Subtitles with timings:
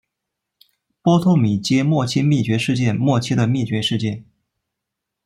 [1.03, 4.25] 波托米阶末期灭绝事件末期的灭绝事件。